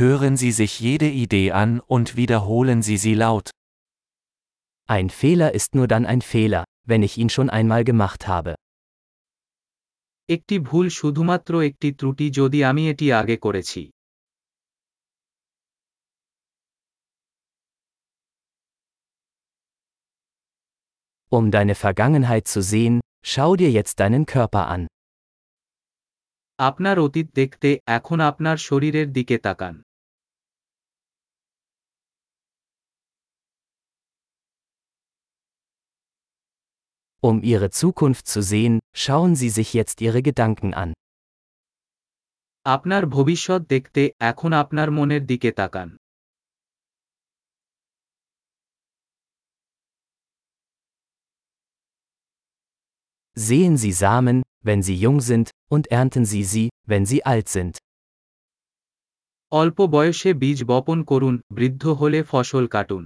Hören 0.00 0.37
Sie 0.37 0.51
sich 0.51 0.79
jede 0.79 1.09
Idee 1.09 1.51
an 1.51 1.79
und 1.81 2.15
wiederholen 2.15 2.81
Sie 2.81 2.97
sie 2.97 3.13
laut. 3.13 3.51
Ein 4.87 5.09
Fehler 5.09 5.53
ist 5.53 5.75
nur 5.75 5.87
dann 5.87 6.05
ein 6.05 6.21
Fehler, 6.21 6.63
wenn 6.87 7.03
ich 7.03 7.17
ihn 7.17 7.29
schon 7.29 7.49
einmal 7.49 7.83
gemacht 7.83 8.27
habe. 8.27 8.55
একটি 10.29 10.55
ভুল 10.59 10.85
শুধুমাত্র 10.99 11.51
একটি 11.69 11.87
ত্রুটি 11.99 12.25
যদি 12.39 12.59
আমি 12.69 12.83
এটি 12.91 13.07
আগে 13.21 13.37
করেছি 13.45 13.81
Um 21.31 21.45
deine 21.55 21.75
Vergangenheit 21.75 22.45
zu 22.53 22.61
sehen, 22.71 22.95
schau 23.25 23.51
dir 23.55 23.71
jetzt 23.71 23.95
deinen 24.01 24.23
Körper 24.33 24.63
an. 24.75 24.81
আপনার 26.59 26.97
অতীত 26.99 27.27
দেখতে 27.35 27.69
এখন 27.97 28.17
আপনার 28.21 28.57
শরীরের 28.67 29.07
দিকে 29.11 29.37
তাকান 29.37 29.75
Um 37.28 37.36
ihre 37.42 37.70
Zukunft 37.80 38.24
zu 38.32 38.40
sehen, 38.52 38.74
schauen 38.94 39.32
Sie 39.40 39.50
sich 39.50 39.68
jetzt 39.78 39.96
Ihre 40.06 40.22
Gedanken 40.28 40.70
an. 40.82 40.90
আপনার 42.66 43.02
ভবিষ্যৎ 43.06 43.62
দেখতে 43.72 44.02
এখন 44.30 44.50
আপনার 44.62 44.88
মনের 44.90 45.22
দিকে 45.30 45.50
তাকান 45.52 45.88
Sehen 53.36 53.76
Sie 53.76 53.92
Samen, 53.92 54.38
wenn 54.66 54.82
sie 54.82 54.96
jung 55.04 55.20
sind, 55.20 55.50
und 55.68 55.84
ernten 55.98 56.24
Sie 56.24 56.44
sie, 56.52 56.66
wenn 56.90 57.04
sie 57.10 57.20
alt 57.32 57.48
sind. 57.48 57.74
অল্প 59.52 59.78
বয়সে 59.86 60.30
বীজ 60.34 60.58
বপন 60.64 60.98
করুন 61.10 61.34
বৃদ্ধ 61.54 61.82
হলে 62.00 62.20
ফসল 62.30 62.64
কাটুন 62.66 63.04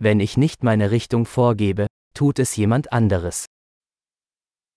Wenn 0.00 0.18
ich 0.20 0.32
nicht 0.36 0.62
meine 0.68 0.86
Richtung 0.90 1.24
vorgebe, 1.26 1.84
tut 2.16 2.36
es 2.38 2.50
jemand 2.60 2.86
anderes. 2.98 3.38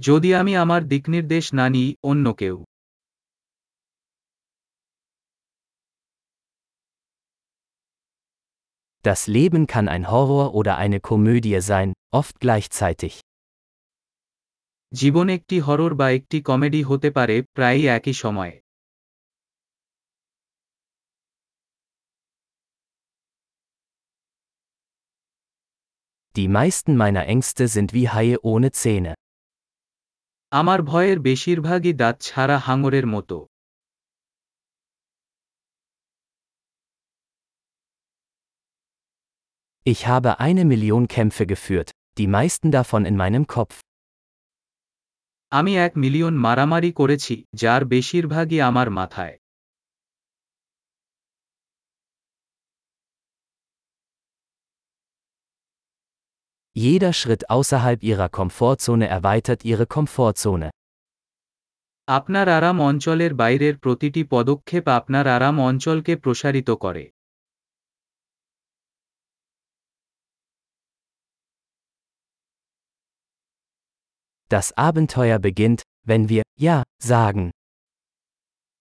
যদি 0.00 0.30
আমি 0.34 0.52
আমার 0.56 0.82
দিকনির্দেশ 0.84 1.44
না 1.58 1.66
নিই 1.68 1.88
অন্য 2.10 2.26
কেউ 2.40 2.56
Das 9.04 9.20
Leben 9.26 9.66
kann 9.66 9.88
ein 9.88 10.04
Horror 10.10 10.54
oder 10.54 10.76
eine 10.76 11.00
Komödie 11.00 11.60
sein, 11.60 11.88
oft 12.12 12.34
gleichzeitig. 12.44 13.14
জীবন 14.92 15.26
একটি 15.28 15.56
হরর 15.60 15.92
বা 15.94 16.06
একটি 16.10 16.38
কমেডি 16.42 16.80
হতে 16.82 17.08
পারে 17.10 17.36
প্রায়ই 17.56 17.84
একই 17.96 18.14
সময়ে 18.22 18.54
Die 26.36 26.48
meisten 26.48 26.92
meiner 26.96 27.24
Ängste 27.26 27.64
sind 27.68 27.92
wie 27.92 28.08
Haie 28.14 28.36
ohne 28.50 28.70
Zähne. 28.82 29.12
আমার 30.52 30.80
ভয়ের 30.82 31.18
বেশিরভাগই 31.28 31.92
দাঁত 32.02 32.16
ছাড়া 32.20 32.56
হাঙরের 32.66 33.06
মতো 33.14 33.38
Ich 39.86 40.00
habe 40.06 40.30
eine 40.46 40.64
Million 40.64 41.04
Kämpfe 41.08 41.44
geführt, 41.46 41.90
die 42.18 42.28
meisten 42.28 42.68
davon 42.70 43.02
in 43.10 43.16
meinem 43.22 43.44
Kopf. 43.56 43.76
আমি 45.52 45.72
এক 45.86 45.92
মিলিয়ন 45.96 46.34
মারামারি 46.46 46.90
করেছি 46.92 47.34
যার 47.54 47.82
বেশিরভাগই 47.84 48.58
আমার 48.60 48.88
মাথায় 48.98 49.34
Jeder 56.76 57.12
Schritt 57.12 57.42
außerhalb 57.50 58.02
ihrer 58.02 58.28
Komfortzone 58.28 59.06
erweitert 59.08 59.60
ihre 59.64 59.86
Komfortzone. 59.86 60.68
আপনার 62.08 62.46
আরাম 62.48 62.76
অঞ্চলের 62.80 63.32
বাইরের 63.34 63.74
প্রতিটি 63.78 64.22
পদক্ষেপ 64.34 64.84
আপনার 64.98 65.26
আরাম 65.36 65.56
অঞ্চলকে 65.68 66.12
প্রসারিত 66.16 66.70
করে 66.84 67.04
Das 74.50 74.66
Abenteuer 74.88 75.38
beginnt, 75.38 75.80
wenn 76.08 76.22
wir 76.28 76.42
Ja 76.60 76.76
sagen. 77.10 77.44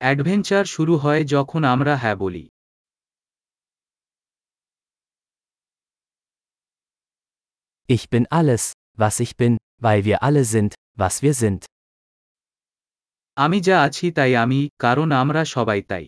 Adventure 0.00 0.64
শুরু 0.64 0.94
হয় 0.96 1.22
যখন 1.34 1.60
আমরা 1.64 1.92
হ্যাঁ 1.96 2.16
বলি 2.16 2.44
Ich 7.86 8.08
bin 8.10 8.26
alles, 8.38 8.72
was 8.96 9.20
ich 9.20 9.36
bin, 9.36 9.58
weil 9.80 10.04
wir 10.04 10.22
alle 10.22 10.44
sind, 10.44 10.74
was 10.96 11.22
wir 11.22 11.34
sind. 11.34 11.64
আমি 13.44 13.58
যা 13.66 13.76
আছি 13.86 14.06
তাই 14.16 14.32
আমি 14.42 14.60
কারণ 14.84 15.08
আমরা 15.22 15.42
সবাই 15.54 15.80
তাই 15.90 16.06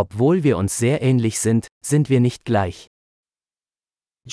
Obwohl 0.00 0.36
wir 0.46 0.54
uns 0.62 0.72
sehr 0.84 0.98
ähnlich 1.08 1.36
sind, 1.46 1.62
sind 1.90 2.04
wir 2.12 2.20
nicht 2.26 2.42
gleich. 2.50 2.78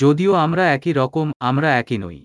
যদিও 0.01 0.31
আমরা 0.45 0.63
একই 0.75 0.93
রকম 1.01 1.27
আমরা 1.49 1.69
একই 1.81 1.97
নই 2.05 2.19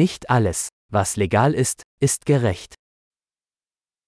Nicht 0.00 0.22
alles, 0.36 0.58
was 0.96 1.10
legal 1.22 1.50
ist, 1.64 1.78
ist 2.06 2.20
gerecht. 2.32 2.72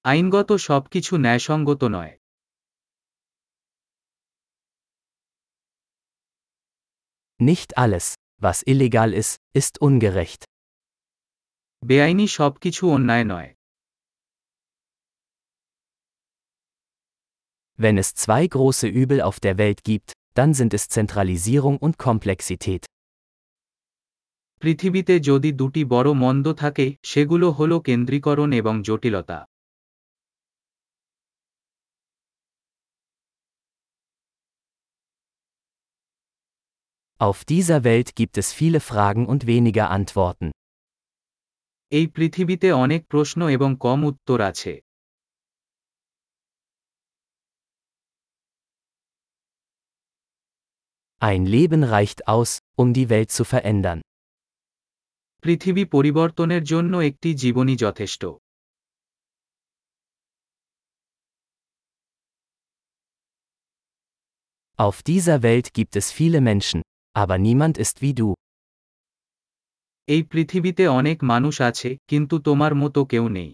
আইনগত 0.05 0.51
সবকিছু 0.69 1.13
ন্যায়সঙ্গত 1.17 1.83
নয় 1.97 2.13
Nicht 7.41 7.71
alles, 7.79 8.07
was 8.41 8.59
illegal 8.63 9.11
ist, 9.13 9.35
ist 9.61 9.75
ungerecht. 9.87 10.41
বেআইনি 11.83 12.27
সবকিছু 12.39 12.83
অন্যায় 12.97 13.27
নয় 13.33 13.51
Wenn 17.79 17.97
es 18.03 18.09
zwei 18.25 18.43
große 18.47 18.89
Übel 19.03 19.19
auf 19.29 19.37
der 19.41 19.55
Welt 19.63 19.81
gibt, 19.85 20.11
dann 20.35 20.51
sind 20.55 20.73
es 20.79 20.85
Zentralisierung 20.97 21.77
und 21.79 21.95
Komplexität. 22.09 22.83
পৃথিবীতে 24.63 25.15
যদি 25.21 25.51
দুটি 25.53 25.83
বড় 25.85 26.11
মন্দ 26.25 26.47
থাকে 26.63 26.87
সেগুলো 27.03 27.47
হল 27.59 27.73
কেন্দ্রীকরণ 27.87 28.51
এবং 28.61 28.75
জটিলতা 28.89 29.39
Auf 37.23 37.45
dieser 37.45 37.85
Welt 37.85 38.17
gibt 38.17 38.39
es 38.39 38.51
viele 38.51 38.81
Fragen 38.81 39.27
und 39.27 39.47
weniger 39.47 39.87
Antworten. 39.91 40.49
এই 41.99 42.07
পৃথিবীতে 42.17 42.69
অনেক 42.85 43.03
প্রশ্ন 43.13 43.41
এবং 43.57 43.71
কম 43.85 43.99
উত্তর 44.11 44.39
আছে 44.51 44.73
Ein 51.23 51.43
Leben 51.55 51.83
reicht 51.95 52.21
aus, 52.35 52.51
um 52.81 52.89
die 52.99 53.09
Welt 53.13 53.31
zu 53.37 53.45
verändern. 53.53 54.01
পৃথিবী 55.45 55.85
পরিবর্তনের 55.95 56.63
জন্য 56.73 56.93
একটি 57.09 57.31
জীবনী 57.43 57.75
যথেষ্ট 57.85 58.23
Auf 64.87 64.97
dieser 65.11 65.39
Welt 65.49 65.69
gibt 65.79 65.95
es 66.01 66.07
viele 66.19 66.41
Menschen, 66.51 66.81
aber 67.17 67.37
niemand 67.39 67.75
ist 67.79 67.97
wie 68.03 68.15
du. 68.15 68.29
এই 70.09 70.23
পৃথিবীতে 70.33 70.85
অনেক 71.01 71.19
মানুষ 71.33 71.55
আছে 71.61 71.91
কিন্তু 72.11 72.35
তোমার 72.49 72.73
মতো 72.83 73.01
কেউ 73.13 73.25
নেই 73.39 73.51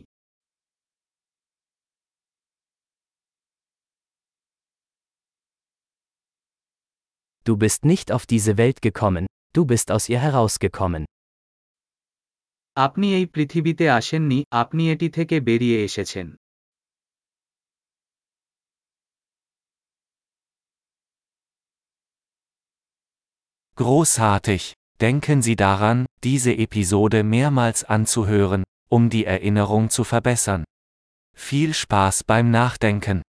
Du 7.47 7.57
bist 7.57 7.81
nicht 7.85 8.09
auf 8.13 8.25
diese 8.27 8.53
Welt 8.59 8.79
gekommen, 8.83 9.25
du 9.55 9.65
bist 9.67 9.89
aus 9.93 10.05
ihr 10.09 10.21
herausgekommen. 10.21 11.03
আপনি 12.77 13.07
এই 13.19 13.27
পৃথিবীতে 13.27 13.85
আসেননি 13.91 14.39
আপনি 14.63 14.83
এটি 14.93 15.09
থেকে 15.09 15.37
বেরিয়ে 15.41 15.79
এসেছেন 15.85 16.27
Großartig! 23.76 24.74
Denken 25.00 25.42
Sie 25.42 25.56
daran, 25.56 26.06
diese 26.24 26.54
Episode 26.54 27.24
mehrmals 27.24 27.84
anzuhören, 27.84 28.64
um 28.90 29.10
die 29.10 29.26
Erinnerung 29.26 29.90
zu 29.90 30.04
verbessern. 30.04 30.64
Viel 31.36 31.74
Spaß 31.74 32.24
beim 32.24 32.52
Nachdenken! 32.52 33.24